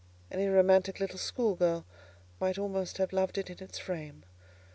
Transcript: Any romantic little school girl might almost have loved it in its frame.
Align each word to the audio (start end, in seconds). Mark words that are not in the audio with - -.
Any 0.31 0.47
romantic 0.47 0.99
little 0.99 1.19
school 1.19 1.53
girl 1.53 1.85
might 2.39 2.57
almost 2.57 2.97
have 2.97 3.13
loved 3.13 3.37
it 3.37 3.51
in 3.51 3.59
its 3.63 3.77
frame. 3.77 4.23